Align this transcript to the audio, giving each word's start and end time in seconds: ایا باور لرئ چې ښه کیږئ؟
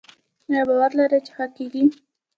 ایا 0.49 0.61
باور 0.67 0.91
لرئ 0.97 1.19
چې 1.25 1.31
ښه 1.35 1.45
کیږئ؟ 1.57 1.83